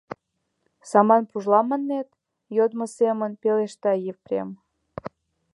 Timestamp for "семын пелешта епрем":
2.97-4.49